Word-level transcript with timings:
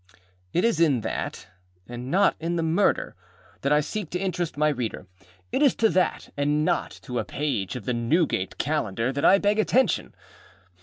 It 0.51 0.65
is 0.65 0.79
in 0.79 1.01
that, 1.01 1.45
and 1.87 2.09
not 2.09 2.35
in 2.39 2.55
the 2.55 2.63
Murderer, 2.63 3.13
that 3.61 3.71
I 3.71 3.81
seek 3.81 4.09
to 4.09 4.19
interest 4.19 4.57
my 4.57 4.69
reader. 4.69 5.05
It 5.51 5.61
is 5.61 5.75
to 5.75 5.89
that, 5.89 6.33
and 6.35 6.65
not 6.65 6.89
to 7.03 7.19
a 7.19 7.23
page 7.23 7.75
of 7.75 7.85
the 7.85 7.93
Newgate 7.93 8.57
Calendar, 8.57 9.11
that 9.13 9.23
I 9.23 9.37
beg 9.37 9.59
attention. 9.59 10.15